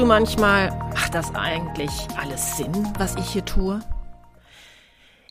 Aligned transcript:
Du 0.00 0.06
manchmal, 0.06 0.70
macht 0.94 1.14
das 1.14 1.34
eigentlich 1.34 1.90
alles 2.16 2.56
Sinn, 2.56 2.90
was 2.96 3.16
ich 3.16 3.32
hier 3.32 3.44
tue? 3.44 3.80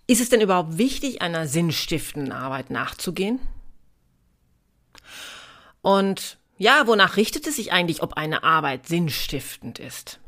Ist 0.05 0.21
es 0.21 0.29
denn 0.29 0.41
überhaupt 0.41 0.77
wichtig, 0.77 1.23
einer 1.23 1.47
sinnstiftenden 1.47 2.31
Arbeit 2.31 2.69
nachzugehen? 2.69 3.39
Und 5.81 6.37
ja, 6.59 6.85
wonach 6.85 7.17
richtet 7.17 7.47
es 7.47 7.55
sich 7.55 7.71
eigentlich, 7.71 8.03
ob 8.03 8.13
eine 8.13 8.43
Arbeit 8.43 8.85
sinnstiftend 8.85 9.79
ist? 9.79 10.19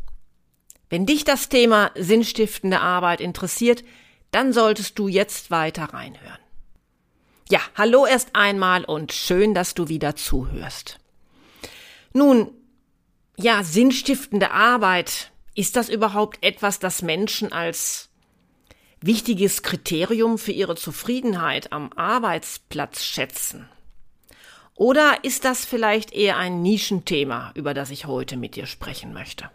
Wenn 0.89 1.05
dich 1.05 1.23
das 1.23 1.49
Thema 1.49 1.91
sinnstiftende 1.95 2.79
Arbeit 2.79 3.21
interessiert, 3.21 3.83
dann 4.31 4.53
solltest 4.53 4.97
du 4.97 5.07
jetzt 5.07 5.51
weiter 5.51 5.93
reinhören. 5.93 6.39
Ja, 7.49 7.59
hallo 7.75 8.07
erst 8.07 8.35
einmal 8.35 8.85
und 8.85 9.13
schön, 9.13 9.53
dass 9.53 9.75
du 9.75 9.87
wieder 9.87 10.15
zuhörst. 10.15 10.97
Nun, 12.13 12.51
ja, 13.37 13.63
sinnstiftende 13.63 14.51
Arbeit, 14.51 15.31
ist 15.55 15.75
das 15.75 15.89
überhaupt 15.89 16.43
etwas, 16.43 16.79
das 16.79 17.01
Menschen 17.01 17.51
als 17.51 18.09
wichtiges 19.01 19.63
Kriterium 19.63 20.37
für 20.37 20.51
ihre 20.51 20.75
Zufriedenheit 20.75 21.71
am 21.71 21.91
Arbeitsplatz 21.93 23.03
schätzen? 23.03 23.67
Oder 24.75 25.23
ist 25.23 25.45
das 25.45 25.65
vielleicht 25.65 26.13
eher 26.13 26.37
ein 26.37 26.61
Nischenthema, 26.61 27.51
über 27.55 27.73
das 27.73 27.89
ich 27.89 28.05
heute 28.05 28.37
mit 28.37 28.55
dir 28.55 28.65
sprechen 28.65 29.13
möchte? 29.13 29.49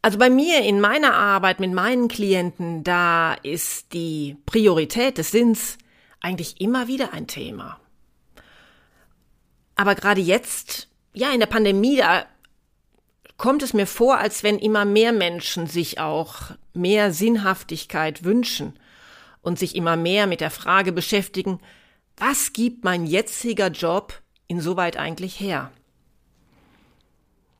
Also 0.00 0.18
bei 0.18 0.30
mir 0.30 0.62
in 0.62 0.80
meiner 0.80 1.14
Arbeit 1.14 1.60
mit 1.60 1.72
meinen 1.72 2.08
Klienten, 2.08 2.84
da 2.84 3.34
ist 3.34 3.92
die 3.92 4.36
Priorität 4.46 5.18
des 5.18 5.30
Sinns 5.30 5.76
eigentlich 6.20 6.60
immer 6.60 6.88
wieder 6.88 7.12
ein 7.12 7.26
Thema. 7.26 7.80
Aber 9.74 9.94
gerade 9.94 10.20
jetzt 10.20 10.87
ja, 11.18 11.32
in 11.32 11.40
der 11.40 11.46
Pandemie, 11.46 11.96
da 11.96 12.26
kommt 13.36 13.64
es 13.64 13.74
mir 13.74 13.86
vor, 13.86 14.18
als 14.18 14.44
wenn 14.44 14.58
immer 14.58 14.84
mehr 14.84 15.12
Menschen 15.12 15.66
sich 15.66 15.98
auch 15.98 16.52
mehr 16.74 17.12
Sinnhaftigkeit 17.12 18.22
wünschen 18.22 18.78
und 19.42 19.58
sich 19.58 19.74
immer 19.74 19.96
mehr 19.96 20.28
mit 20.28 20.40
der 20.40 20.52
Frage 20.52 20.92
beschäftigen, 20.92 21.58
was 22.16 22.52
gibt 22.52 22.84
mein 22.84 23.04
jetziger 23.04 23.68
Job 23.68 24.22
insoweit 24.46 24.96
eigentlich 24.96 25.40
her? 25.40 25.72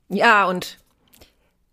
Ja, 0.09 0.47
und 0.47 0.79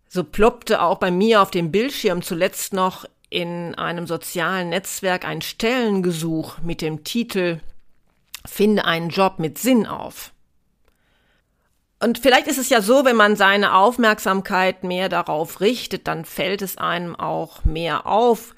so 0.08 0.24
ploppte 0.24 0.82
auch 0.82 0.98
bei 0.98 1.12
mir 1.12 1.40
auf 1.40 1.52
dem 1.52 1.70
Bildschirm 1.70 2.20
zuletzt 2.20 2.72
noch 2.72 3.04
in 3.30 3.76
einem 3.76 4.08
sozialen 4.08 4.70
Netzwerk 4.70 5.24
ein 5.24 5.40
Stellengesuch 5.40 6.58
mit 6.58 6.80
dem 6.82 7.04
Titel 7.04 7.60
Finde 8.44 8.84
einen 8.84 9.08
Job 9.08 9.38
mit 9.38 9.58
Sinn 9.58 9.86
auf. 9.86 10.32
Und 11.98 12.18
vielleicht 12.18 12.46
ist 12.46 12.58
es 12.58 12.68
ja 12.68 12.82
so, 12.82 13.04
wenn 13.04 13.16
man 13.16 13.36
seine 13.36 13.74
Aufmerksamkeit 13.74 14.84
mehr 14.84 15.08
darauf 15.08 15.60
richtet, 15.60 16.06
dann 16.06 16.24
fällt 16.24 16.60
es 16.60 16.76
einem 16.76 17.16
auch 17.16 17.64
mehr 17.64 18.06
auf. 18.06 18.54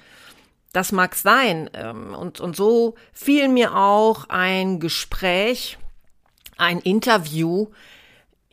Das 0.73 0.93
mag 0.93 1.15
sein. 1.15 1.71
Ähm, 1.73 2.15
und, 2.15 2.41
und 2.41 2.57
so 2.57 2.97
fiel 3.13 3.49
mir 3.49 3.77
auch 3.77 4.29
ein 4.29 4.81
Gespräch, 4.81 5.79
ein 6.57 6.81
Interview 6.81 7.69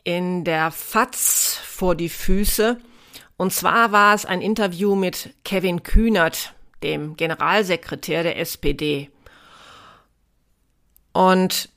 in 0.04 0.44
der 0.44 0.70
FAZ 0.70 1.60
vor 1.64 1.96
die 1.96 2.08
Füße. 2.08 2.78
Und 3.36 3.52
zwar 3.52 3.90
war 3.90 4.14
es 4.14 4.24
ein 4.24 4.40
Interview 4.40 4.94
mit 4.94 5.34
Kevin 5.44 5.82
Kühnert, 5.82 6.54
dem 6.84 7.16
Generalsekretär 7.16 8.22
der 8.22 8.38
SPD. 8.38 9.10
Und 11.12 11.70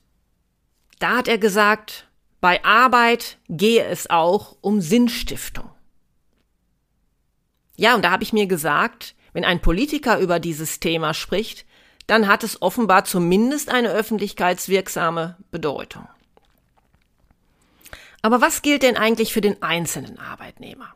da 0.99 1.17
hat 1.17 1.27
er 1.27 1.37
gesagt, 1.37 2.08
bei 2.41 2.63
Arbeit 2.63 3.37
gehe 3.49 3.85
es 3.85 4.09
auch 4.09 4.55
um 4.61 4.81
Sinnstiftung. 4.81 5.69
Ja, 7.75 7.95
und 7.95 8.03
da 8.03 8.11
habe 8.11 8.23
ich 8.23 8.33
mir 8.33 8.47
gesagt, 8.47 9.15
wenn 9.33 9.45
ein 9.45 9.61
Politiker 9.61 10.19
über 10.19 10.39
dieses 10.39 10.79
Thema 10.79 11.13
spricht, 11.13 11.65
dann 12.07 12.27
hat 12.27 12.43
es 12.43 12.61
offenbar 12.61 13.05
zumindest 13.05 13.69
eine 13.69 13.89
öffentlichkeitswirksame 13.89 15.37
Bedeutung. 15.51 16.07
Aber 18.21 18.41
was 18.41 18.61
gilt 18.61 18.83
denn 18.83 18.97
eigentlich 18.97 19.31
für 19.31 19.41
den 19.41 19.61
einzelnen 19.61 20.19
Arbeitnehmer? 20.19 20.93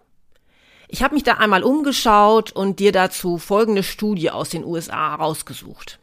Ich 0.87 1.01
habe 1.03 1.15
mich 1.15 1.23
da 1.23 1.35
einmal 1.35 1.63
umgeschaut 1.63 2.51
und 2.51 2.79
dir 2.79 2.91
dazu 2.91 3.37
folgende 3.37 3.83
Studie 3.83 4.29
aus 4.29 4.49
den 4.49 4.65
USA 4.65 5.11
herausgesucht. 5.11 5.99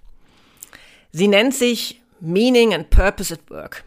Sie 1.12 1.28
nennt 1.28 1.54
sich 1.54 2.00
Meaning 2.20 2.74
and 2.74 2.90
Purpose 2.90 3.34
at 3.34 3.50
Work. 3.50 3.84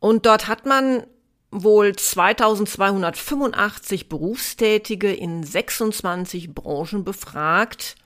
Und 0.00 0.26
dort 0.26 0.48
hat 0.48 0.66
man 0.66 1.06
wohl 1.50 1.96
2285 1.96 4.08
Berufstätige 4.08 5.12
in 5.12 5.42
26 5.42 6.54
Branchen 6.54 7.04
befragt 7.04 7.96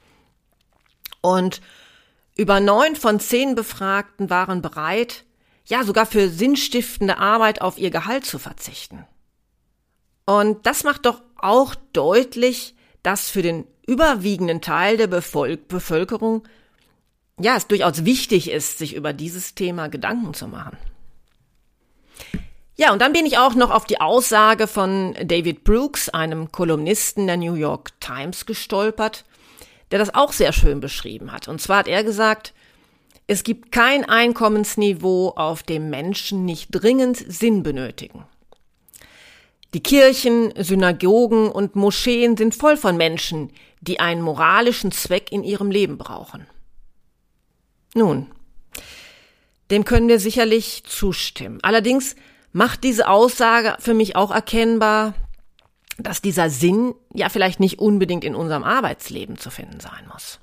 und 1.20 1.60
über 2.36 2.60
neun 2.60 2.97
von 2.97 3.20
zehn 3.20 3.54
Befragten 3.54 4.31
waren 4.31 4.62
bereit, 4.62 5.25
ja 5.66 5.84
sogar 5.84 6.06
für 6.06 6.28
sinnstiftende 6.28 7.19
Arbeit 7.19 7.60
auf 7.60 7.78
ihr 7.78 7.91
Gehalt 7.91 8.25
zu 8.25 8.38
verzichten. 8.38 9.04
Und 10.25 10.66
das 10.66 10.84
macht 10.84 11.06
doch 11.06 11.20
auch 11.36 11.75
deutlich, 11.92 12.75
dass 13.02 13.28
für 13.28 13.42
den 13.42 13.66
überwiegenden 13.86 14.60
Teil 14.60 14.97
der 14.97 15.08
Bevölkerung 15.08 16.44
ja 17.41 17.56
es 17.56 17.66
durchaus 17.66 18.04
wichtig 18.04 18.50
ist, 18.50 18.78
sich 18.78 18.94
über 18.94 19.12
dieses 19.12 19.54
Thema 19.54 19.88
Gedanken 19.88 20.34
zu 20.34 20.47
machen. 20.47 20.76
Ja, 22.77 22.93
und 22.93 23.03
dann 23.03 23.12
bin 23.12 23.27
ich 23.27 23.37
auch 23.37 23.55
noch 23.55 23.71
auf 23.71 23.84
die 23.84 24.00
Aussage 24.00 24.66
von 24.66 25.15
David 25.22 25.62
Brooks, 25.65 26.09
einem 26.09 26.50
Kolumnisten 26.50 27.27
der 27.27 27.37
New 27.37 27.55
York 27.55 28.00
Times, 28.00 28.47
gestolpert, 28.47 29.25
der 29.91 29.99
das 29.99 30.15
auch 30.15 30.33
sehr 30.33 30.53
schön 30.53 30.81
beschrieben 30.81 31.32
hat. 31.32 31.49
Und 31.49 31.61
zwar 31.61 31.78
hat 31.78 31.88
er 31.88 32.03
gesagt, 32.03 32.55
es 33.27 33.44
gibt 33.44 33.72
kein 33.72 34.05
Einkommensniveau, 34.05 35.34
auf 35.37 35.62
dem 35.62 35.91
Menschen 35.91 36.44
nicht 36.44 36.69
dringend 36.71 37.16
Sinn 37.16 37.62
benötigen. 37.62 38.25
Die 39.75 39.82
Kirchen, 39.82 40.53
Synagogen 40.56 41.50
und 41.50 41.77
Moscheen 41.77 42.37
sind 42.37 42.55
voll 42.55 42.77
von 42.77 42.97
Menschen, 42.97 43.50
die 43.81 44.00
einen 44.00 44.22
moralischen 44.22 44.93
Zweck 44.93 45.31
in 45.31 45.44
ihrem 45.44 45.71
Leben 45.71 45.99
brauchen. 45.99 46.47
Nun, 47.94 48.31
dem 49.71 49.84
können 49.84 50.09
wir 50.09 50.21
sicherlich 50.21 50.84
zustimmen. 50.84 51.59
Allerdings 51.62 52.16
macht 52.52 52.84
diese 52.84 53.08
Aussage 53.08 53.76
für 53.80 53.94
mich 53.94 54.16
auch 54.16 54.30
erkennbar, 54.30 55.14
dass 55.99 56.22
dieser 56.22 56.50
Sinn 56.50 56.94
ja 57.12 57.28
vielleicht 57.28 57.60
nicht 57.60 57.78
unbedingt 57.78 58.25
in 58.25 58.34
unserem 58.34 58.64
Arbeitsleben 58.64 59.38
zu 59.38 59.50
finden 59.50 59.81
sein 59.81 60.06
muss. 60.12 60.40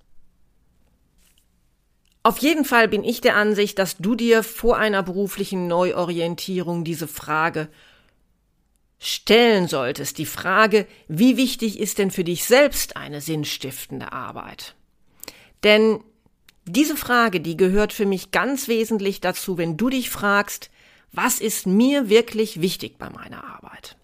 Auf 2.22 2.38
jeden 2.40 2.66
Fall 2.66 2.88
bin 2.88 3.04
ich 3.04 3.22
der 3.22 3.36
Ansicht, 3.36 3.80
dass 3.80 3.98
du 3.98 4.14
dir 4.16 4.44
vor 4.44 4.78
einer 4.78 5.04
beruflichen 5.04 5.68
Neuorientierung 5.68 6.84
diese 6.84 7.08
Frage 7.08 7.70
stellen 9.00 9.68
solltest. 9.68 10.18
Die 10.18 10.26
Frage, 10.26 10.86
wie 11.08 11.38
wichtig 11.38 11.80
ist 11.80 11.98
denn 11.98 12.12
für 12.12 12.26
dich 12.26 12.44
selbst 12.44 12.98
eine 12.98 13.22
sinnstiftende 13.22 14.12
Arbeit? 14.12 14.76
Denn 15.64 16.04
diese 16.66 16.98
Frage, 16.98 17.40
die 17.40 17.58
gehört 17.58 17.94
für 17.94 18.06
mich 18.06 18.32
ganz 18.32 18.68
wesentlich 18.68 19.22
dazu, 19.22 19.58
wenn 19.58 19.78
du 19.78 19.90
dich 19.90 20.10
fragst, 20.10 20.70
was 21.12 21.40
ist 21.40 21.66
mir 21.68 22.10
wirklich 22.10 22.62
wichtig 22.62 22.98
bei 22.98 23.10
meiner 23.10 23.44
Arbeit? 23.44 23.96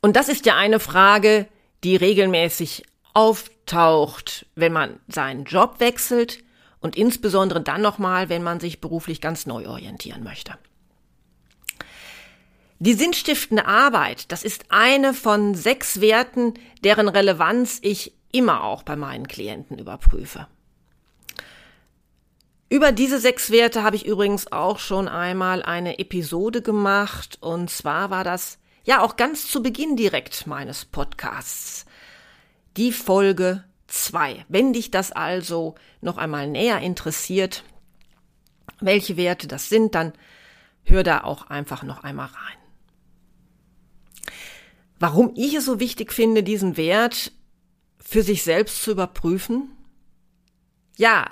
Und 0.00 0.16
das 0.16 0.28
ist 0.28 0.46
ja 0.46 0.56
eine 0.56 0.80
Frage, 0.80 1.48
die 1.84 1.96
regelmäßig 1.96 2.84
auftaucht, 3.12 4.46
wenn 4.54 4.72
man 4.72 5.00
seinen 5.08 5.44
Job 5.44 5.80
wechselt 5.80 6.44
und 6.80 6.96
insbesondere 6.96 7.60
dann 7.60 7.82
nochmal, 7.82 8.28
wenn 8.28 8.42
man 8.42 8.60
sich 8.60 8.80
beruflich 8.80 9.20
ganz 9.20 9.46
neu 9.46 9.66
orientieren 9.68 10.22
möchte. 10.22 10.58
Die 12.78 12.92
sinnstiftende 12.92 13.66
Arbeit, 13.66 14.30
das 14.30 14.44
ist 14.44 14.66
eine 14.68 15.14
von 15.14 15.54
sechs 15.54 16.00
Werten, 16.02 16.54
deren 16.84 17.08
Relevanz 17.08 17.78
ich 17.80 18.12
immer 18.32 18.64
auch 18.64 18.82
bei 18.82 18.96
meinen 18.96 19.26
Klienten 19.28 19.78
überprüfe. 19.78 20.46
Über 22.68 22.90
diese 22.90 23.20
sechs 23.20 23.50
Werte 23.50 23.84
habe 23.84 23.94
ich 23.94 24.06
übrigens 24.06 24.50
auch 24.50 24.80
schon 24.80 25.06
einmal 25.06 25.62
eine 25.62 26.00
Episode 26.00 26.62
gemacht 26.62 27.38
und 27.40 27.70
zwar 27.70 28.10
war 28.10 28.24
das 28.24 28.58
ja 28.82 29.02
auch 29.02 29.16
ganz 29.16 29.46
zu 29.48 29.62
Beginn 29.62 29.96
direkt 29.96 30.48
meines 30.48 30.84
Podcasts. 30.84 31.86
Die 32.76 32.90
Folge 32.90 33.62
zwei. 33.86 34.44
Wenn 34.48 34.72
dich 34.72 34.90
das 34.90 35.12
also 35.12 35.76
noch 36.00 36.18
einmal 36.18 36.48
näher 36.48 36.80
interessiert, 36.80 37.62
welche 38.80 39.16
Werte 39.16 39.46
das 39.46 39.68
sind, 39.68 39.94
dann 39.94 40.12
hör 40.82 41.04
da 41.04 41.22
auch 41.22 41.48
einfach 41.48 41.84
noch 41.84 42.02
einmal 42.02 42.26
rein. 42.26 42.58
Warum 44.98 45.32
ich 45.36 45.54
es 45.54 45.66
so 45.66 45.78
wichtig 45.78 46.12
finde, 46.12 46.42
diesen 46.42 46.76
Wert 46.76 47.30
für 47.98 48.22
sich 48.22 48.42
selbst 48.42 48.82
zu 48.82 48.90
überprüfen? 48.90 49.70
Ja, 50.96 51.30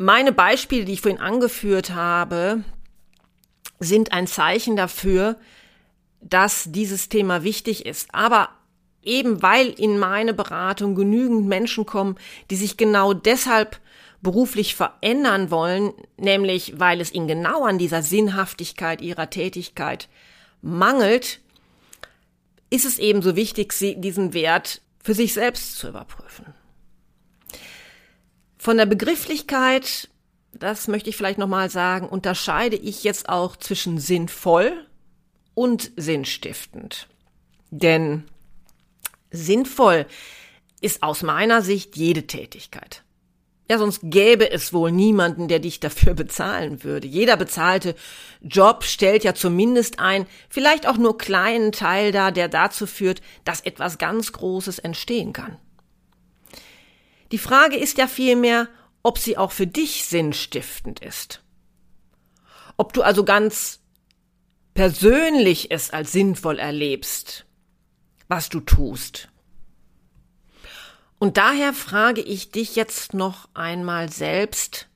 meine 0.00 0.32
Beispiele, 0.32 0.86
die 0.86 0.94
ich 0.94 1.02
vorhin 1.02 1.20
angeführt 1.20 1.90
habe, 1.90 2.64
sind 3.80 4.12
ein 4.12 4.26
Zeichen 4.26 4.74
dafür, 4.74 5.36
dass 6.22 6.64
dieses 6.68 7.10
Thema 7.10 7.44
wichtig 7.44 7.84
ist. 7.84 8.08
Aber 8.12 8.48
eben 9.02 9.42
weil 9.42 9.68
in 9.68 9.98
meine 9.98 10.32
Beratung 10.32 10.94
genügend 10.94 11.46
Menschen 11.46 11.84
kommen, 11.84 12.16
die 12.50 12.56
sich 12.56 12.78
genau 12.78 13.12
deshalb 13.12 13.78
beruflich 14.22 14.74
verändern 14.74 15.50
wollen, 15.50 15.92
nämlich 16.16 16.80
weil 16.80 17.02
es 17.02 17.12
ihnen 17.12 17.28
genau 17.28 17.64
an 17.64 17.76
dieser 17.76 18.02
Sinnhaftigkeit 18.02 19.02
ihrer 19.02 19.28
Tätigkeit 19.28 20.08
mangelt, 20.62 21.40
ist 22.70 22.86
es 22.86 22.98
ebenso 22.98 23.36
wichtig, 23.36 23.74
diesen 23.78 24.32
Wert 24.32 24.80
für 25.02 25.12
sich 25.12 25.34
selbst 25.34 25.76
zu 25.76 25.88
überprüfen. 25.88 26.54
Von 28.62 28.76
der 28.76 28.84
Begrifflichkeit, 28.84 30.10
das 30.52 30.86
möchte 30.86 31.08
ich 31.08 31.16
vielleicht 31.16 31.38
nochmal 31.38 31.70
sagen, 31.70 32.06
unterscheide 32.06 32.76
ich 32.76 33.04
jetzt 33.04 33.26
auch 33.26 33.56
zwischen 33.56 33.96
sinnvoll 33.98 34.86
und 35.54 35.92
sinnstiftend. 35.96 37.08
Denn 37.70 38.24
sinnvoll 39.30 40.04
ist 40.82 41.02
aus 41.02 41.22
meiner 41.22 41.62
Sicht 41.62 41.96
jede 41.96 42.26
Tätigkeit. 42.26 43.02
Ja, 43.70 43.78
sonst 43.78 44.00
gäbe 44.02 44.50
es 44.50 44.74
wohl 44.74 44.92
niemanden, 44.92 45.48
der 45.48 45.60
dich 45.60 45.80
dafür 45.80 46.12
bezahlen 46.14 46.84
würde. 46.84 47.06
Jeder 47.06 47.38
bezahlte 47.38 47.94
Job 48.42 48.84
stellt 48.84 49.24
ja 49.24 49.32
zumindest 49.32 50.00
ein, 50.00 50.26
vielleicht 50.50 50.86
auch 50.86 50.98
nur 50.98 51.16
kleinen 51.16 51.72
Teil 51.72 52.12
dar, 52.12 52.30
der 52.30 52.48
dazu 52.48 52.86
führt, 52.86 53.22
dass 53.44 53.62
etwas 53.62 53.96
ganz 53.96 54.32
Großes 54.32 54.80
entstehen 54.80 55.32
kann. 55.32 55.56
Die 57.32 57.38
Frage 57.38 57.76
ist 57.76 57.98
ja 57.98 58.06
vielmehr, 58.06 58.68
ob 59.02 59.18
sie 59.18 59.36
auch 59.36 59.52
für 59.52 59.66
dich 59.66 60.04
sinnstiftend 60.04 61.00
ist. 61.00 61.42
Ob 62.76 62.92
du 62.92 63.02
also 63.02 63.24
ganz 63.24 63.80
persönlich 64.74 65.70
es 65.70 65.90
als 65.90 66.12
sinnvoll 66.12 66.58
erlebst, 66.58 67.46
was 68.28 68.48
du 68.48 68.60
tust. 68.60 69.28
Und 71.18 71.36
daher 71.36 71.74
frage 71.74 72.22
ich 72.22 72.50
dich 72.50 72.76
jetzt 72.76 73.12
noch 73.12 73.48
einmal 73.54 74.10
selbst, 74.10 74.88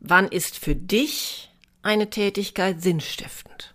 wann 0.00 0.28
ist 0.28 0.56
für 0.56 0.74
dich 0.74 1.50
eine 1.82 2.08
Tätigkeit 2.08 2.80
sinnstiftend? 2.80 3.74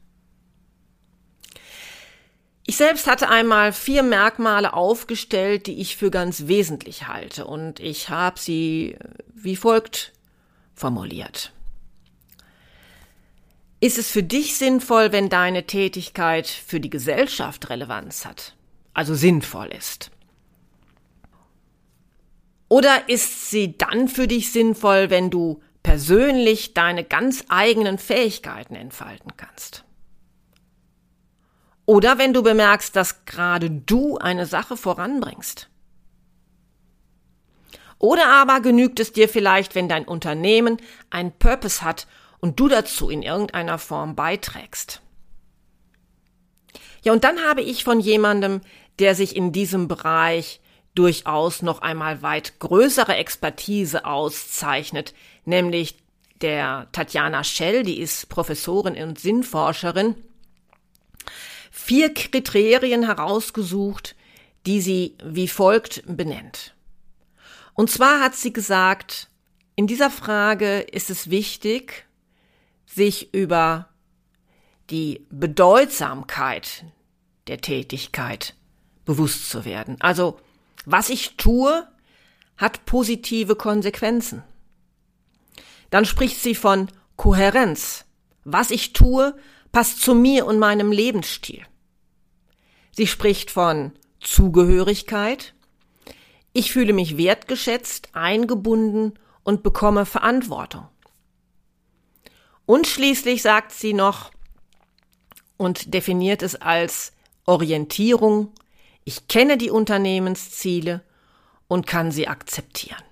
Ich 2.66 2.78
selbst 2.78 3.08
hatte 3.08 3.30
einmal 3.30 3.74
vier 3.74 4.04
Merkmale 4.04 4.74
aufgestellt, 4.74 5.68
die 5.68 5.82
ich 5.82 5.98
für 5.98 6.12
ganz 6.12 6.48
wesentlich 6.48 7.08
halte, 7.08 7.46
und 7.46 7.80
ich 7.80 8.10
habe 8.10 8.40
sie 8.40 8.98
wie 9.34 9.58
folgt 9.58 10.14
formuliert. 10.74 11.52
Ist 13.82 13.98
es 13.98 14.10
für 14.10 14.24
dich 14.24 14.58
sinnvoll, 14.58 15.12
wenn 15.12 15.28
deine 15.28 15.68
Tätigkeit 15.68 16.48
für 16.48 16.80
die 16.80 16.90
Gesellschaft 16.90 17.70
Relevanz 17.70 18.24
hat, 18.24 18.56
also 18.94 19.14
sinnvoll 19.14 19.68
ist? 19.68 20.10
Oder 22.70 23.10
ist 23.10 23.52
sie 23.52 23.78
dann 23.78 24.08
für 24.08 24.28
dich 24.28 24.54
sinnvoll, 24.54 25.10
wenn 25.10 25.30
du 25.30 25.62
persönlich 25.84 26.74
deine 26.74 27.04
ganz 27.04 27.44
eigenen 27.50 27.98
Fähigkeiten 27.98 28.76
entfalten 28.76 29.34
kannst? 29.36 29.84
Oder 31.86 32.18
wenn 32.18 32.34
du 32.34 32.44
bemerkst, 32.44 32.96
dass 32.96 33.26
gerade 33.26 33.70
du 33.70 34.18
eine 34.18 34.46
Sache 34.46 34.78
voranbringst? 34.78 35.70
Oder 38.00 38.28
aber 38.28 38.60
genügt 38.60 39.00
es 39.00 39.14
dir 39.14 39.30
vielleicht, 39.30 39.76
wenn 39.76 39.88
dein 39.88 40.06
Unternehmen 40.06 40.78
einen 41.10 41.32
Purpose 41.32 41.82
hat 41.84 42.08
und 42.40 42.60
du 42.60 42.68
dazu 42.68 43.10
in 43.10 43.22
irgendeiner 43.22 43.78
Form 43.78 44.16
beiträgst? 44.16 45.02
Ja, 47.04 47.12
und 47.12 47.24
dann 47.24 47.42
habe 47.44 47.62
ich 47.62 47.84
von 47.84 48.00
jemandem, 48.00 48.62
der 49.00 49.16
sich 49.16 49.36
in 49.36 49.52
diesem 49.52 49.88
Bereich 49.88 50.62
durchaus 50.96 51.62
noch 51.62 51.82
einmal 51.82 52.22
weit 52.22 52.60
größere 52.60 53.16
Expertise 53.16 54.06
auszeichnet, 54.06 55.14
nämlich 55.46 55.98
der 56.42 56.88
Tatjana 56.92 57.44
Schell, 57.44 57.84
die 57.84 58.00
ist 58.00 58.30
Professorin 58.30 59.02
und 59.02 59.20
Sinnforscherin, 59.20 60.16
vier 61.84 62.14
Kriterien 62.14 63.04
herausgesucht, 63.04 64.16
die 64.66 64.80
sie 64.80 65.18
wie 65.22 65.50
folgt 65.50 66.02
benennt. 66.08 66.76
Und 67.74 67.90
zwar 67.90 68.22
hat 68.22 68.36
sie 68.36 68.54
gesagt, 68.54 69.28
in 69.76 69.86
dieser 69.86 70.10
Frage 70.10 70.80
ist 70.80 71.10
es 71.10 71.30
wichtig, 71.30 72.06
sich 72.86 73.34
über 73.34 73.90
die 74.92 75.26
Bedeutsamkeit 75.30 76.86
der 77.48 77.60
Tätigkeit 77.60 78.56
bewusst 79.04 79.50
zu 79.50 79.66
werden. 79.66 79.98
Also 80.00 80.40
was 80.86 81.10
ich 81.10 81.36
tue, 81.36 81.86
hat 82.56 82.86
positive 82.86 83.58
Konsequenzen. 83.58 84.42
Dann 85.90 86.06
spricht 86.06 86.40
sie 86.40 86.56
von 86.56 86.88
Kohärenz. 87.18 88.06
Was 88.46 88.72
ich 88.72 88.94
tue, 88.94 89.36
passt 89.74 90.02
zu 90.02 90.16
mir 90.16 90.46
und 90.46 90.60
meinem 90.60 90.94
Lebensstil. 90.94 91.66
Sie 92.96 93.08
spricht 93.08 93.52
von 93.52 93.92
Zugehörigkeit. 94.20 95.54
Ich 96.54 96.72
fühle 96.72 96.94
mich 96.94 97.18
wertgeschätzt, 97.18 98.10
eingebunden 98.14 99.14
und 99.44 99.64
bekomme 99.64 100.06
Verantwortung. 100.06 100.88
Und 102.66 102.88
schließlich 102.88 103.42
sagt 103.42 103.72
sie 103.74 103.94
noch 103.94 104.32
und 105.58 105.94
definiert 105.94 106.44
es 106.44 106.56
als 106.56 107.12
Orientierung 107.46 108.54
ich 109.06 109.28
kenne 109.28 109.58
die 109.58 109.70
Unternehmensziele 109.70 111.02
und 111.68 111.88
kann 111.88 112.12
sie 112.12 112.28
akzeptieren. 112.28 113.04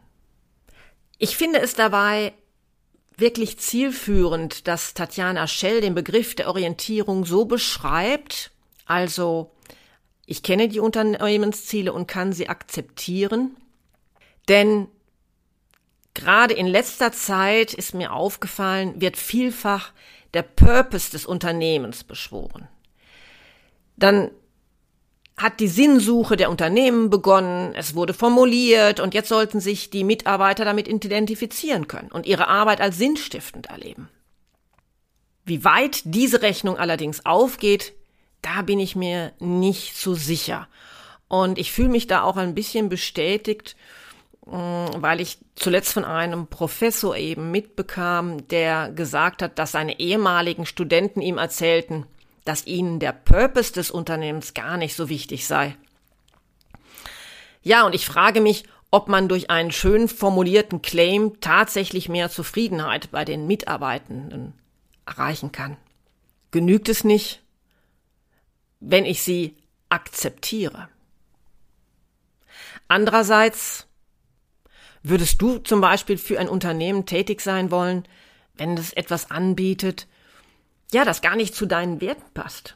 Ich 1.18 1.36
finde 1.36 1.60
es 1.60 1.76
dabei 1.76 2.34
wirklich 3.18 3.60
zielführend, 3.60 4.68
dass 4.68 4.94
Tatjana 4.94 5.48
Schell 5.48 5.82
den 5.82 5.94
Begriff 5.94 6.34
der 6.36 6.48
Orientierung 6.48 7.26
so 7.26 7.46
beschreibt, 7.46 8.52
also 8.92 9.52
ich 10.26 10.44
kenne 10.44 10.68
die 10.68 10.82
Unternehmensziele 10.82 11.94
und 11.94 12.08
kann 12.08 12.34
sie 12.34 12.50
akzeptieren, 12.50 13.56
denn 14.50 14.88
gerade 16.14 16.54
in 16.54 16.68
letzter 16.68 17.14
Zeit 17.14 17.74
ist 17.74 17.94
mir 17.94 18.12
aufgefallen, 18.12 19.00
wird 19.00 19.16
vielfach 19.16 19.94
der 20.34 20.42
Purpose 20.42 21.10
des 21.10 21.26
Unternehmens 21.26 22.04
beschworen. 22.04 22.68
Dann 23.96 24.30
hat 25.38 25.62
die 25.62 25.70
Sinnsuche 25.70 26.36
der 26.36 26.50
Unternehmen 26.50 27.10
begonnen, 27.10 27.74
es 27.74 27.96
wurde 27.96 28.14
formuliert 28.14 29.00
und 29.00 29.14
jetzt 29.14 29.30
sollten 29.30 29.62
sich 29.62 29.90
die 29.90 30.04
Mitarbeiter 30.04 30.66
damit 30.66 30.90
identifizieren 30.90 31.88
können 31.88 32.12
und 32.12 32.26
ihre 32.26 32.50
Arbeit 32.50 32.82
als 32.82 32.98
sinnstiftend 32.98 33.68
erleben. 33.68 34.10
Wie 35.46 35.64
weit 35.64 36.02
diese 36.04 36.42
Rechnung 36.42 36.78
allerdings 36.78 37.26
aufgeht, 37.26 37.94
da 38.42 38.62
bin 38.62 38.80
ich 38.80 38.96
mir 38.96 39.34
nicht 39.40 39.96
so 39.98 40.14
sicher. 40.14 40.68
Und 41.28 41.58
ich 41.58 41.72
fühle 41.72 41.90
mich 41.90 42.08
da 42.08 42.24
auch 42.24 42.38
ein 42.38 42.56
bisschen 42.56 42.90
bestätigt, 42.90 43.76
mm, 44.46 44.88
weil 44.98 45.22
ich 45.22 45.38
zuletzt 45.56 45.94
von 45.94 46.06
einem 46.06 46.48
Professor 46.48 47.16
eben 47.16 47.52
mitbekam, 47.52 48.48
der 48.48 48.92
gesagt 48.92 49.42
hat, 49.42 49.58
dass 49.58 49.72
seine 49.72 50.00
ehemaligen 50.00 50.66
Studenten 50.66 51.22
ihm 51.22 51.38
erzählten, 51.38 52.06
dass 52.44 52.66
ihnen 52.68 53.00
der 53.00 53.14
Purpose 53.14 53.72
des 53.72 53.92
Unternehmens 53.92 54.54
gar 54.54 54.78
nicht 54.78 54.96
so 54.96 55.10
wichtig 55.10 55.48
sei. 55.48 55.78
Ja, 57.64 57.86
und 57.86 57.94
ich 57.94 58.06
frage 58.06 58.42
mich, 58.42 58.66
ob 58.90 59.08
man 59.08 59.30
durch 59.30 59.50
einen 59.50 59.72
schön 59.72 60.08
formulierten 60.08 60.82
Claim 60.82 61.40
tatsächlich 61.40 62.10
mehr 62.10 62.30
Zufriedenheit 62.30 63.12
bei 63.12 63.24
den 63.24 63.48
Mitarbeitenden 63.48 64.54
erreichen 65.06 65.52
kann. 65.52 65.78
Genügt 66.52 66.90
es 66.90 67.06
nicht, 67.06 67.41
wenn 68.82 69.06
ich 69.06 69.24
sie 69.24 69.56
akzeptiere? 69.90 70.90
Andererseits 72.90 73.88
würdest 75.04 75.42
du 75.42 75.60
zum 75.60 75.80
Beispiel 75.80 76.18
für 76.18 76.40
ein 76.40 76.50
Unternehmen 76.50 77.06
tätig 77.06 77.42
sein 77.42 77.72
wollen, 77.72 78.06
wenn 78.56 78.78
es 78.78 78.92
etwas 78.94 79.32
anbietet, 79.32 80.08
ja, 80.92 81.06
das 81.06 81.22
gar 81.22 81.38
nicht 81.38 81.56
zu 81.56 81.66
deinen 81.66 82.02
Werten 82.02 82.30
passt. 82.34 82.76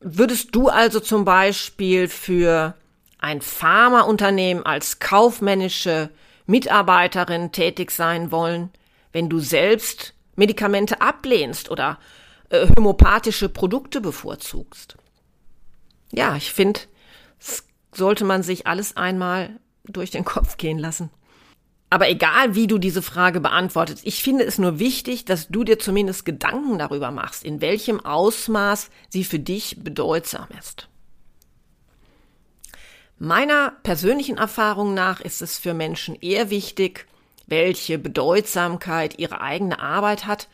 Würdest 0.00 0.54
du 0.54 0.68
also 0.68 1.00
zum 1.00 1.24
Beispiel 1.24 2.08
für 2.08 2.74
ein 3.18 3.40
Pharmaunternehmen 3.40 4.64
als 4.64 5.00
kaufmännische 5.00 6.10
Mitarbeiterin 6.46 7.52
tätig 7.52 7.90
sein 7.90 8.30
wollen, 8.30 8.70
wenn 9.12 9.28
du 9.28 9.40
selbst 9.40 10.14
Medikamente 10.36 11.00
ablehnst 11.00 11.70
oder 11.70 11.98
äh, 12.50 12.68
homöopathische 12.76 13.48
Produkte 13.48 14.00
bevorzugst? 14.00 14.96
Ja, 16.12 16.36
ich 16.36 16.52
finde, 16.52 16.80
sollte 17.92 18.24
man 18.24 18.42
sich 18.42 18.66
alles 18.66 18.96
einmal 18.96 19.58
durch 19.84 20.10
den 20.10 20.24
Kopf 20.24 20.56
gehen 20.56 20.78
lassen. 20.78 21.10
Aber 21.90 22.10
egal, 22.10 22.54
wie 22.54 22.66
du 22.66 22.76
diese 22.78 23.00
Frage 23.00 23.40
beantwortest, 23.40 24.06
ich 24.06 24.22
finde 24.22 24.44
es 24.44 24.58
nur 24.58 24.78
wichtig, 24.78 25.24
dass 25.24 25.48
du 25.48 25.64
dir 25.64 25.78
zumindest 25.78 26.26
Gedanken 26.26 26.78
darüber 26.78 27.10
machst, 27.10 27.44
in 27.44 27.62
welchem 27.62 28.04
Ausmaß 28.04 28.90
sie 29.08 29.24
für 29.24 29.38
dich 29.38 29.82
bedeutsam 29.82 30.48
ist. 30.58 30.88
Meiner 33.18 33.72
persönlichen 33.82 34.36
Erfahrung 34.36 34.94
nach 34.94 35.20
ist 35.20 35.40
es 35.40 35.58
für 35.58 35.74
Menschen 35.74 36.14
eher 36.14 36.50
wichtig, 36.50 37.06
welche 37.46 37.98
Bedeutsamkeit 37.98 39.18
ihre 39.18 39.40
eigene 39.40 39.80
Arbeit 39.80 40.26
hat, 40.26 40.48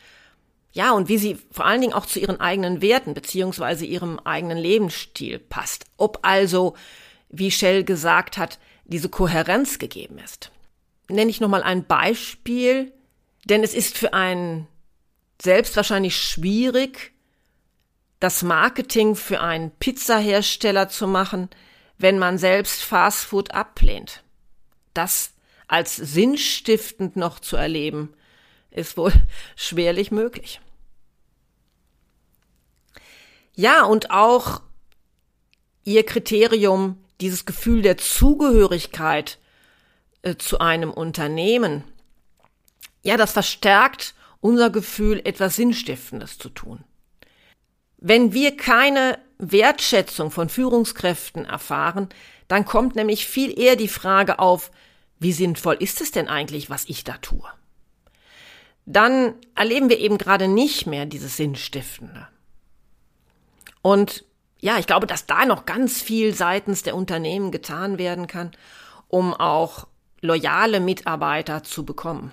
ja, 0.74 0.92
und 0.92 1.08
wie 1.08 1.18
sie 1.18 1.38
vor 1.50 1.64
allen 1.64 1.80
Dingen 1.80 1.94
auch 1.94 2.06
zu 2.06 2.20
ihren 2.20 2.40
eigenen 2.40 2.82
Werten 2.82 3.14
beziehungsweise 3.14 3.86
ihrem 3.86 4.18
eigenen 4.18 4.58
Lebensstil 4.58 5.38
passt. 5.38 5.86
Ob 5.96 6.18
also, 6.22 6.74
wie 7.30 7.50
Shell 7.50 7.84
gesagt 7.84 8.36
hat, 8.36 8.58
diese 8.84 9.08
Kohärenz 9.08 9.78
gegeben 9.78 10.18
ist 10.18 10.50
nenne 11.08 11.30
ich 11.30 11.40
nochmal 11.40 11.62
ein 11.62 11.84
Beispiel, 11.84 12.92
denn 13.44 13.62
es 13.62 13.74
ist 13.74 13.98
für 13.98 14.14
einen 14.14 14.66
selbst 15.40 15.76
wahrscheinlich 15.76 16.16
schwierig, 16.16 17.12
das 18.20 18.42
Marketing 18.42 19.16
für 19.16 19.40
einen 19.40 19.70
Pizzahersteller 19.70 20.88
zu 20.88 21.06
machen, 21.06 21.50
wenn 21.98 22.18
man 22.18 22.38
selbst 22.38 22.82
Fastfood 22.82 23.52
ablehnt. 23.52 24.22
Das 24.94 25.32
als 25.66 25.96
sinnstiftend 25.96 27.16
noch 27.16 27.38
zu 27.38 27.56
erleben, 27.56 28.14
ist 28.70 28.96
wohl 28.96 29.12
schwerlich 29.56 30.10
möglich. 30.10 30.60
Ja, 33.54 33.84
und 33.84 34.10
auch 34.10 34.62
ihr 35.84 36.04
Kriterium, 36.04 36.98
dieses 37.20 37.46
Gefühl 37.46 37.82
der 37.82 37.96
Zugehörigkeit 37.98 39.38
äh, 40.22 40.36
zu 40.36 40.58
einem 40.58 40.90
Unternehmen, 40.90 41.84
ja, 43.02 43.16
das 43.16 43.32
verstärkt 43.32 44.14
unser 44.40 44.70
Gefühl, 44.70 45.20
etwas 45.24 45.56
Sinnstiftendes 45.56 46.38
zu 46.38 46.48
tun. 46.48 46.84
Wenn 47.98 48.32
wir 48.32 48.56
keine 48.56 49.18
Wertschätzung 49.38 50.30
von 50.30 50.48
Führungskräften 50.48 51.44
erfahren, 51.44 52.08
dann 52.48 52.64
kommt 52.64 52.96
nämlich 52.96 53.26
viel 53.26 53.58
eher 53.58 53.76
die 53.76 53.88
Frage 53.88 54.38
auf, 54.38 54.70
wie 55.18 55.32
sinnvoll 55.32 55.76
ist 55.78 56.00
es 56.00 56.10
denn 56.10 56.28
eigentlich, 56.28 56.68
was 56.68 56.84
ich 56.86 57.04
da 57.04 57.16
tue? 57.18 57.48
Dann 58.84 59.34
erleben 59.54 59.88
wir 59.88 59.98
eben 59.98 60.18
gerade 60.18 60.48
nicht 60.48 60.86
mehr 60.86 61.06
dieses 61.06 61.36
Sinnstiftende. 61.36 62.28
Und 63.84 64.24
ja, 64.60 64.78
ich 64.78 64.86
glaube, 64.86 65.06
dass 65.06 65.26
da 65.26 65.44
noch 65.44 65.66
ganz 65.66 66.00
viel 66.00 66.34
seitens 66.34 66.84
der 66.84 66.96
Unternehmen 66.96 67.50
getan 67.50 67.98
werden 67.98 68.28
kann, 68.28 68.52
um 69.08 69.34
auch 69.34 69.86
loyale 70.22 70.80
Mitarbeiter 70.80 71.62
zu 71.64 71.84
bekommen. 71.84 72.32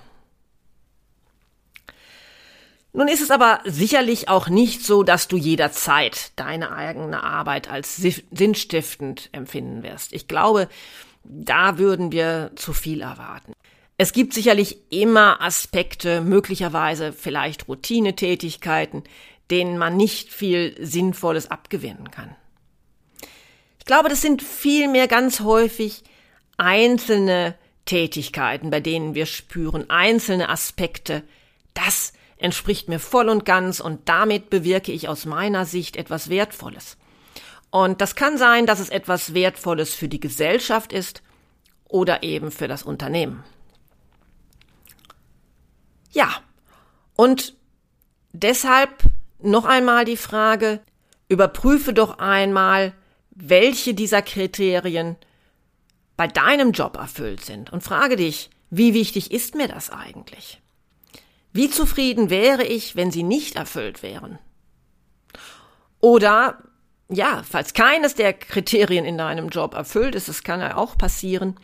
Nun 2.93 3.09
ist 3.09 3.21
es 3.21 3.31
aber 3.31 3.59
sicherlich 3.65 4.29
auch 4.29 4.47
nicht 4.47 4.81
so, 4.85 5.03
dass 5.03 5.27
du 5.27 5.35
jederzeit 5.35 6.31
deine 6.37 6.71
eigene 6.71 7.21
Arbeit 7.21 7.69
als 7.69 7.97
sinnstiftend 7.97 9.27
empfinden 9.33 9.83
wirst. 9.83 10.13
Ich 10.13 10.29
glaube, 10.29 10.69
da 11.25 11.77
würden 11.77 12.13
wir 12.13 12.51
zu 12.55 12.71
viel 12.71 13.01
erwarten. 13.01 13.51
Es 13.97 14.13
gibt 14.13 14.33
sicherlich 14.33 14.77
immer 14.89 15.41
Aspekte, 15.41 16.21
möglicherweise 16.21 17.11
vielleicht 17.11 17.67
Routinetätigkeiten, 17.67 19.03
denen 19.51 19.77
man 19.77 19.97
nicht 19.97 20.31
viel 20.31 20.75
Sinnvolles 20.79 21.51
abgewinnen 21.51 22.09
kann. 22.09 22.35
Ich 23.79 23.85
glaube, 23.85 24.09
das 24.09 24.21
sind 24.21 24.41
vielmehr 24.41 25.07
ganz 25.07 25.41
häufig 25.41 26.03
einzelne 26.57 27.55
Tätigkeiten, 27.85 28.69
bei 28.69 28.79
denen 28.79 29.15
wir 29.15 29.25
spüren, 29.25 29.89
einzelne 29.89 30.49
Aspekte, 30.49 31.23
das 31.73 32.13
entspricht 32.37 32.89
mir 32.89 32.99
voll 32.99 33.29
und 33.29 33.45
ganz 33.45 33.79
und 33.79 34.07
damit 34.07 34.49
bewirke 34.49 34.91
ich 34.91 35.07
aus 35.09 35.25
meiner 35.25 35.65
Sicht 35.65 35.95
etwas 35.95 36.29
Wertvolles. 36.29 36.97
Und 37.69 38.01
das 38.01 38.15
kann 38.15 38.37
sein, 38.37 38.65
dass 38.65 38.79
es 38.79 38.89
etwas 38.89 39.33
Wertvolles 39.33 39.93
für 39.93 40.09
die 40.09 40.19
Gesellschaft 40.19 40.91
ist 40.91 41.21
oder 41.87 42.23
eben 42.23 42.51
für 42.51 42.67
das 42.67 42.83
Unternehmen. 42.83 43.43
Ja, 46.11 46.29
und 47.15 47.55
deshalb 48.33 49.03
noch 49.43 49.65
einmal 49.65 50.05
die 50.05 50.17
Frage, 50.17 50.81
überprüfe 51.29 51.93
doch 51.93 52.19
einmal, 52.19 52.93
welche 53.31 53.93
dieser 53.93 54.21
Kriterien 54.21 55.15
bei 56.17 56.27
deinem 56.27 56.71
Job 56.71 56.97
erfüllt 56.97 57.43
sind 57.43 57.71
und 57.71 57.83
frage 57.83 58.15
dich, 58.15 58.49
wie 58.69 58.93
wichtig 58.93 59.31
ist 59.31 59.55
mir 59.55 59.67
das 59.67 59.89
eigentlich? 59.89 60.61
Wie 61.53 61.69
zufrieden 61.69 62.29
wäre 62.29 62.63
ich, 62.63 62.95
wenn 62.95 63.11
sie 63.11 63.23
nicht 63.23 63.55
erfüllt 63.55 64.03
wären? 64.03 64.39
Oder, 65.99 66.61
ja, 67.09 67.43
falls 67.49 67.73
keines 67.73 68.15
der 68.15 68.33
Kriterien 68.33 69.05
in 69.05 69.17
deinem 69.17 69.49
Job 69.49 69.73
erfüllt 69.73 70.15
ist, 70.15 70.29
das 70.29 70.43
kann 70.43 70.61
ja 70.61 70.77
auch 70.77 70.97
passieren, 70.97 71.57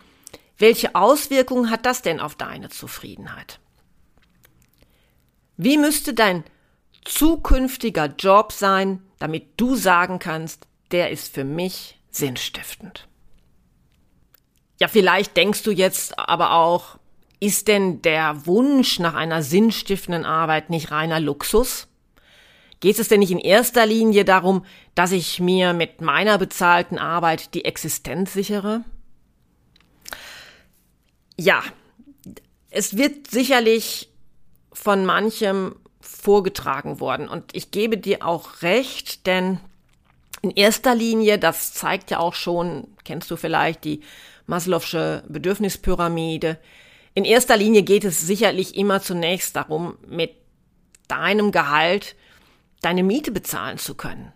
welche 0.58 0.96
Auswirkungen 0.96 1.70
hat 1.70 1.86
das 1.86 2.02
denn 2.02 2.20
auf 2.20 2.36
deine 2.36 2.70
Zufriedenheit? 2.70 3.60
Wie 5.56 5.78
müsste 5.78 6.14
dein 6.14 6.44
zukünftiger 7.08 8.14
Job 8.18 8.52
sein, 8.52 9.02
damit 9.20 9.48
du 9.58 9.76
sagen 9.76 10.20
kannst, 10.20 10.68
der 10.92 11.12
ist 11.12 11.34
für 11.34 11.44
mich 11.44 12.00
sinnstiftend? 12.12 13.08
Ja, 14.80 14.88
vielleicht 14.88 15.36
denkst 15.36 15.64
du 15.64 15.72
jetzt 15.72 16.18
aber 16.20 16.52
auch, 16.52 17.00
ist 17.40 17.68
denn 17.68 18.02
der 18.02 18.46
Wunsch 18.46 19.00
nach 19.00 19.14
einer 19.14 19.42
sinnstiftenden 19.42 20.26
Arbeit 20.26 20.70
nicht 20.70 20.92
reiner 20.92 21.20
Luxus? 21.20 21.88
Geht 22.80 23.00
es 23.00 23.08
denn 23.08 23.20
nicht 23.20 23.32
in 23.32 23.40
erster 23.40 23.86
Linie 23.86 24.24
darum, 24.24 24.66
dass 24.94 25.12
ich 25.12 25.40
mir 25.40 25.74
mit 25.74 26.02
meiner 26.02 26.38
bezahlten 26.38 27.00
Arbeit 27.00 27.54
die 27.56 27.66
Existenz 27.66 28.34
sichere? 28.34 28.84
Ja, 31.40 31.64
es 32.70 32.98
wird 32.98 33.30
sicherlich 33.30 34.10
von 34.74 35.06
manchem 35.06 35.76
vorgetragen 36.08 37.00
worden 37.00 37.28
und 37.28 37.56
ich 37.56 37.72
gebe 37.72 37.98
dir 37.98 38.26
auch 38.26 38.62
recht, 38.62 39.28
denn 39.28 39.60
in 40.42 40.52
erster 40.52 40.96
Linie, 40.96 41.38
das 41.38 41.74
zeigt 41.74 42.12
ja 42.12 42.20
auch 42.20 42.34
schon, 42.34 42.88
kennst 43.04 43.30
du 43.30 43.36
vielleicht 43.36 43.84
die 43.84 44.02
Maslow'sche 44.48 45.24
Bedürfnispyramide. 45.28 46.58
In 47.14 47.26
erster 47.26 47.58
Linie 47.58 47.84
geht 47.84 48.06
es 48.06 48.22
sicherlich 48.22 48.76
immer 48.76 49.02
zunächst 49.02 49.56
darum, 49.56 49.98
mit 50.08 50.36
deinem 51.08 51.52
Gehalt 51.52 52.16
deine 52.82 53.04
Miete 53.04 53.32
bezahlen 53.32 53.78
zu 53.78 53.96
können, 53.96 54.32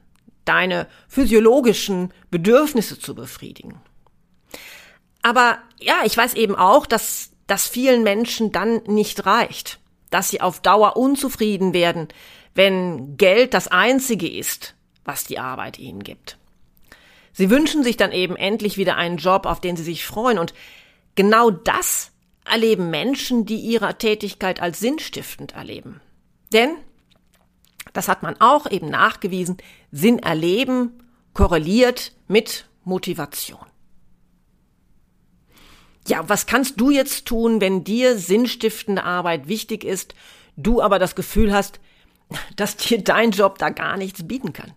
deine 0.45 0.87
physiologischen 1.07 2.13
Bedürfnisse 2.31 2.99
zu 2.99 3.15
befriedigen. 3.15 3.79
Aber 5.21 5.59
ja, 5.79 6.01
ich 6.05 6.17
weiß 6.17 6.33
eben 6.33 6.55
auch, 6.55 6.85
dass 6.85 7.31
das 7.47 7.67
vielen 7.67 8.03
Menschen 8.03 8.51
dann 8.51 8.81
nicht 8.87 9.25
reicht, 9.25 9.80
dass 10.11 10.29
sie 10.29 10.41
auf 10.41 10.59
Dauer 10.59 10.95
unzufrieden 10.95 11.73
werden, 11.73 12.09
wenn 12.53 13.17
Geld 13.17 13.55
das 13.55 13.67
Einzige 13.67 14.29
ist, 14.29 14.75
was 15.03 15.23
die 15.23 15.39
Arbeit 15.39 15.79
ihnen 15.79 16.03
gibt. 16.03 16.37
Sie 17.33 17.49
wünschen 17.49 17.83
sich 17.83 17.97
dann 17.97 18.11
eben 18.11 18.35
endlich 18.35 18.77
wieder 18.77 18.97
einen 18.97 19.17
Job, 19.17 19.45
auf 19.45 19.61
den 19.61 19.77
sie 19.77 19.83
sich 19.83 20.05
freuen. 20.05 20.37
Und 20.37 20.53
genau 21.15 21.49
das 21.49 22.11
erleben 22.45 22.89
Menschen, 22.89 23.45
die 23.45 23.57
ihre 23.57 23.97
Tätigkeit 23.97 24.61
als 24.61 24.79
sinnstiftend 24.79 25.53
erleben. 25.53 26.01
Denn, 26.53 26.75
das 27.93 28.07
hat 28.07 28.21
man 28.21 28.39
auch 28.39 28.69
eben 28.69 28.89
nachgewiesen, 28.89 29.57
Sinn 29.91 30.19
erleben 30.19 31.01
korreliert 31.33 32.11
mit 32.27 32.67
Motivation. 32.83 33.70
Ja, 36.11 36.27
was 36.29 36.45
kannst 36.45 36.79
du 36.79 36.91
jetzt 36.91 37.25
tun, 37.25 37.61
wenn 37.61 37.83
dir 37.83 38.17
sinnstiftende 38.17 39.03
Arbeit 39.03 39.47
wichtig 39.47 39.83
ist, 39.83 40.13
du 40.57 40.81
aber 40.81 40.99
das 40.99 41.15
Gefühl 41.15 41.53
hast, 41.53 41.79
dass 42.55 42.77
dir 42.77 43.01
dein 43.01 43.31
Job 43.31 43.57
da 43.57 43.69
gar 43.69 43.97
nichts 43.97 44.27
bieten 44.27 44.53
kann? 44.53 44.73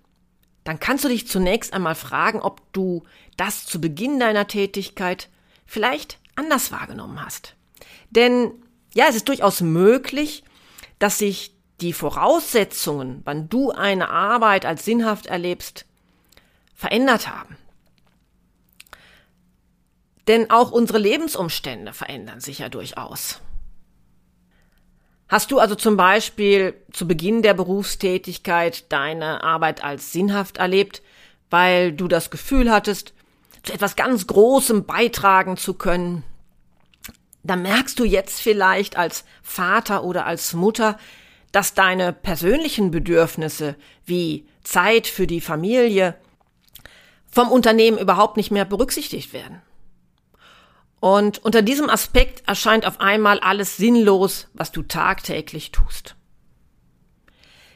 dann 0.65 0.81
kannst 0.81 1.05
du 1.05 1.09
dich 1.09 1.29
zunächst 1.29 1.73
einmal 1.73 1.95
fragen, 1.95 2.41
ob 2.41 2.61
du 2.73 3.05
das 3.37 3.67
zu 3.67 3.81
Beginn 3.81 4.19
deiner 4.19 4.47
Tätigkeit 4.47 5.29
vielleicht 5.67 6.19
anders 6.35 6.73
wahrgenommen 6.73 7.25
hast. 7.25 7.55
Denn 8.11 8.51
ja, 8.95 9.07
es 9.09 9.17
ist 9.17 9.29
durchaus 9.29 9.61
möglich, 9.61 10.43
dass 10.99 11.19
sich 11.19 11.55
die 11.81 11.93
Voraussetzungen, 11.93 13.21
wann 13.25 13.49
du 13.49 13.71
eine 13.71 14.09
Arbeit 14.09 14.65
als 14.65 14.85
sinnhaft 14.85 15.27
erlebst, 15.27 15.85
verändert 16.75 17.29
haben. 17.29 17.57
Denn 20.27 20.51
auch 20.51 20.71
unsere 20.71 20.99
Lebensumstände 20.99 21.93
verändern 21.93 22.41
sich 22.41 22.61
ja 22.61 22.69
durchaus. 22.69 23.41
Hast 25.29 25.51
du 25.51 25.59
also 25.59 25.75
zum 25.75 25.97
Beispiel 25.97 26.75
zu 26.93 27.09
Beginn 27.09 27.43
der 27.43 27.55
Berufstätigkeit 27.55 28.91
deine 28.93 29.43
Arbeit 29.43 29.83
als 29.83 30.13
sinnhaft 30.13 30.59
erlebt, 30.59 31.03
weil 31.51 31.93
du 31.93 32.09
das 32.09 32.31
Gefühl 32.31 32.71
hattest, 32.71 33.15
zu 33.63 33.73
etwas 33.73 33.97
ganz 33.97 34.27
Großem 34.27 34.85
beitragen 34.85 35.57
zu 35.57 35.75
können? 35.75 36.25
Da 37.43 37.57
merkst 37.57 37.99
du 37.99 38.05
jetzt 38.05 38.41
vielleicht 38.41 38.97
als 38.97 39.25
Vater 39.43 40.05
oder 40.05 40.27
als 40.27 40.55
Mutter, 40.55 40.99
dass 41.53 41.75
deine 41.75 42.13
persönlichen 42.13 42.91
Bedürfnisse 42.91 43.77
wie 44.05 44.47
Zeit 44.63 45.07
für 45.07 45.27
die 45.27 45.41
Familie 45.41 46.17
vom 47.31 47.51
Unternehmen 47.51 47.99
überhaupt 47.99 48.37
nicht 48.37 48.51
mehr 48.51 48.65
berücksichtigt 48.65 49.33
werden. 49.33 49.61
Und 51.05 51.45
unter 51.45 51.61
diesem 51.61 51.91
Aspekt 51.91 52.49
erscheint 52.49 52.87
auf 52.87 52.99
einmal 52.99 53.39
alles 53.39 53.77
sinnlos, 53.77 54.49
was 54.55 54.73
du 54.73 54.83
tagtäglich 54.83 55.71
tust. 55.71 56.17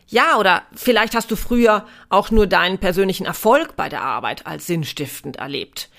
Ja, 0.07 0.39
oder 0.39 0.63
vielleicht 0.75 1.15
hast 1.15 1.31
du 1.31 1.37
früher 1.37 1.87
auch 2.09 2.31
nur 2.31 2.47
deinen 2.47 2.79
persönlichen 2.79 3.27
Erfolg 3.27 3.77
bei 3.77 3.91
der 3.91 4.01
Arbeit 4.01 4.47
als 4.47 4.67
sinnstiftend 4.67 5.37
erlebt. 5.37 5.91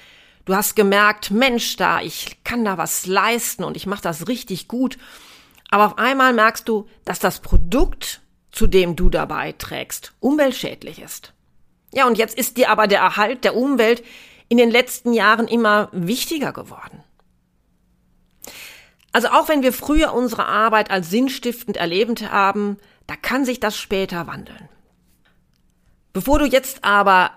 Du 0.45 0.55
hast 0.55 0.75
gemerkt, 0.75 1.29
Mensch, 1.29 1.75
da, 1.75 2.01
ich 2.01 2.43
kann 2.43 2.65
da 2.65 2.79
was 2.79 3.05
leisten 3.05 3.63
und 3.63 3.77
ich 3.77 3.86
mache 3.86 4.01
das 4.01 4.27
richtig 4.27 4.67
gut. 4.67 4.98
Aber 5.69 5.86
auf 5.86 6.00
einmal 6.00 6.33
merkst 6.33 6.67
du, 6.67 6.89
dass 7.05 7.19
das 7.19 7.41
Produkt, 7.41 8.21
zu 8.51 8.65
dem 8.65 8.95
du 8.95 9.07
dabei 9.12 9.51
trägst, 9.51 10.13
umweltschädlich 10.19 11.00
ist. 11.00 11.33
Ja, 11.93 12.07
und 12.07 12.17
jetzt 12.17 12.36
ist 12.36 12.57
dir 12.57 12.71
aber 12.71 12.88
der 12.88 13.01
Erhalt 13.01 13.43
der 13.43 13.55
Umwelt 13.55 14.03
in 14.48 14.57
den 14.57 14.71
letzten 14.71 15.13
Jahren 15.13 15.48
immer 15.48 15.89
wichtiger 15.91 16.53
geworden. 16.53 17.03
Also 19.11 19.29
auch 19.29 19.49
wenn 19.49 19.63
wir 19.63 19.73
früher 19.73 20.13
unsere 20.13 20.45
Arbeit 20.45 20.91
als 20.91 21.09
sinnstiftend 21.09 21.77
erlebend 21.77 22.31
haben, 22.31 22.77
da 23.07 23.15
kann 23.15 23.45
sich 23.45 23.59
das 23.59 23.77
später 23.77 24.27
wandeln. 24.27 24.69
Bevor 26.13 26.39
du 26.39 26.45
jetzt 26.45 26.83
aber 26.83 27.31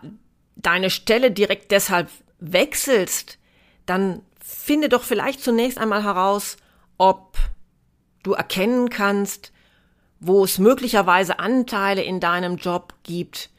deine 0.56 0.90
Stelle 0.90 1.30
direkt 1.30 1.70
deshalb 1.70 2.08
wechselst, 2.40 3.38
dann 3.86 4.22
finde 4.40 4.88
doch 4.88 5.02
vielleicht 5.02 5.40
zunächst 5.40 5.78
einmal 5.78 6.04
heraus, 6.04 6.56
ob 6.98 7.38
du 8.22 8.32
erkennen 8.32 8.90
kannst, 8.90 9.52
wo 10.20 10.44
es 10.44 10.58
möglicherweise 10.58 11.38
Anteile 11.38 12.02
in 12.02 12.20
deinem 12.20 12.56
Job 12.56 12.94
gibt, 13.02 13.50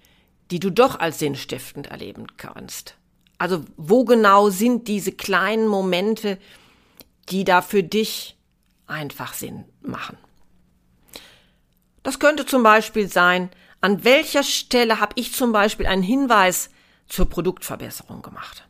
die 0.51 0.59
du 0.59 0.69
doch 0.69 0.99
als 0.99 1.19
sinnstiftend 1.19 1.87
erleben 1.87 2.27
kannst. 2.37 2.95
Also 3.37 3.65
wo 3.75 4.05
genau 4.05 4.49
sind 4.49 4.87
diese 4.87 5.11
kleinen 5.11 5.67
Momente, 5.67 6.37
die 7.29 7.43
da 7.43 7.61
für 7.61 7.83
dich 7.83 8.37
einfach 8.87 9.33
Sinn 9.33 9.65
machen. 9.81 10.17
Das 12.03 12.19
könnte 12.19 12.45
zum 12.45 12.63
Beispiel 12.63 13.07
sein, 13.07 13.49
an 13.81 14.03
welcher 14.03 14.43
Stelle 14.43 14.99
habe 14.99 15.13
ich 15.15 15.33
zum 15.33 15.51
Beispiel 15.51 15.85
einen 15.87 16.03
Hinweis 16.03 16.69
zur 17.07 17.29
Produktverbesserung 17.29 18.21
gemacht. 18.21 18.67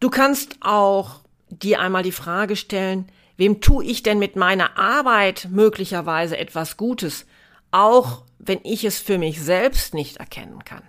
Du 0.00 0.10
kannst 0.10 0.58
auch 0.60 1.20
dir 1.48 1.80
einmal 1.80 2.02
die 2.02 2.12
Frage 2.12 2.56
stellen, 2.56 3.10
wem 3.36 3.60
tue 3.60 3.84
ich 3.84 4.02
denn 4.02 4.18
mit 4.18 4.36
meiner 4.36 4.78
Arbeit 4.78 5.48
möglicherweise 5.50 6.36
etwas 6.36 6.76
Gutes, 6.76 7.26
auch 7.70 8.22
wenn 8.38 8.60
ich 8.62 8.84
es 8.84 8.98
für 8.98 9.18
mich 9.18 9.40
selbst 9.40 9.94
nicht 9.94 10.18
erkennen 10.18 10.64
kann. 10.64 10.82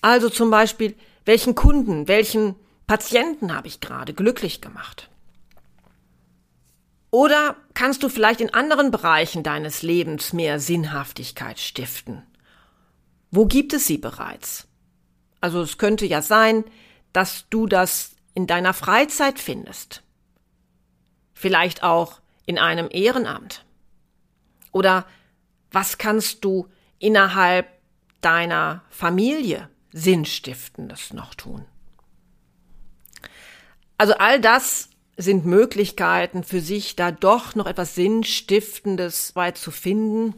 Also 0.00 0.28
zum 0.28 0.50
Beispiel, 0.50 0.94
welchen 1.24 1.54
Kunden, 1.54 2.08
welchen 2.08 2.56
Patienten 2.86 3.54
habe 3.54 3.68
ich 3.68 3.80
gerade 3.80 4.12
glücklich 4.12 4.60
gemacht. 4.60 5.08
Oder 7.10 7.56
kannst 7.74 8.02
du 8.02 8.08
vielleicht 8.08 8.40
in 8.40 8.52
anderen 8.52 8.90
Bereichen 8.90 9.42
deines 9.42 9.82
Lebens 9.82 10.32
mehr 10.32 10.58
Sinnhaftigkeit 10.58 11.60
stiften? 11.60 12.24
Wo 13.30 13.46
gibt 13.46 13.72
es 13.72 13.86
sie 13.86 13.98
bereits? 13.98 14.66
Also 15.40 15.62
es 15.62 15.78
könnte 15.78 16.06
ja 16.06 16.22
sein, 16.22 16.64
dass 17.12 17.48
du 17.50 17.66
das 17.66 18.16
in 18.34 18.46
deiner 18.46 18.74
Freizeit 18.74 19.38
findest. 19.38 20.02
Vielleicht 21.32 21.82
auch 21.82 22.20
in 22.46 22.58
einem 22.58 22.88
Ehrenamt. 22.90 23.64
Oder 24.72 25.06
was 25.70 25.98
kannst 25.98 26.44
du 26.44 26.68
innerhalb 26.98 27.68
deiner 28.20 28.82
Familie 28.90 29.68
Sinnstiftendes 29.92 31.12
noch 31.12 31.34
tun? 31.34 31.64
Also 33.98 34.14
all 34.14 34.40
das 34.40 34.88
sind 35.16 35.46
Möglichkeiten 35.46 36.42
für 36.42 36.60
sich, 36.60 36.96
da 36.96 37.12
doch 37.12 37.54
noch 37.54 37.66
etwas 37.66 37.94
Sinnstiftendes 37.94 39.36
weit 39.36 39.56
zu 39.56 39.70
finden. 39.70 40.34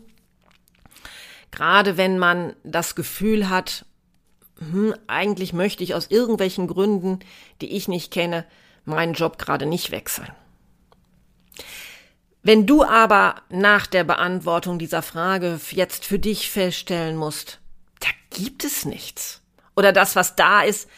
Gerade 1.50 1.96
wenn 1.96 2.18
man 2.18 2.54
das 2.64 2.94
Gefühl 2.94 3.48
hat, 3.48 3.86
hm, 4.58 4.94
eigentlich 5.06 5.52
möchte 5.52 5.82
ich 5.82 5.94
aus 5.94 6.10
irgendwelchen 6.10 6.66
Gründen, 6.66 7.20
die 7.60 7.74
ich 7.74 7.88
nicht 7.88 8.12
kenne, 8.12 8.44
meinen 8.84 9.14
Job 9.14 9.38
gerade 9.38 9.66
nicht 9.66 9.90
wechseln. 9.90 10.30
Wenn 12.42 12.66
du 12.66 12.84
aber 12.84 13.42
nach 13.48 13.86
der 13.86 14.04
Beantwortung 14.04 14.78
dieser 14.78 15.02
Frage 15.02 15.58
jetzt 15.70 16.04
für 16.04 16.18
dich 16.18 16.50
feststellen 16.50 17.16
musst, 17.16 17.60
da 18.00 18.08
gibt 18.30 18.64
es 18.64 18.84
nichts. 18.84 19.42
Oder 19.74 19.92
das, 19.92 20.14
was 20.14 20.36
da 20.36 20.62
ist, 20.62 20.88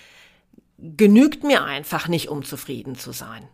genügt 0.78 1.44
mir 1.44 1.64
einfach 1.64 2.08
nicht, 2.08 2.28
um 2.28 2.44
zufrieden 2.44 2.96
zu 2.96 3.12
sein. 3.12 3.48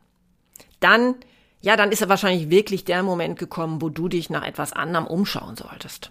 Dann, 0.81 1.17
ja, 1.63 1.77
dann 1.77 1.91
ist 1.91 2.03
er 2.03 2.09
wahrscheinlich 2.09 2.51
wirklich 2.51 2.85
der 2.85 3.03
Moment 3.03 3.39
gekommen, 3.39 3.81
wo 3.81 3.89
du 3.89 4.09
dich 4.09 4.31
nach 4.31 4.45
etwas 4.45 4.73
anderem 4.73 5.07
umschauen 5.07 5.57
solltest. 5.57 6.11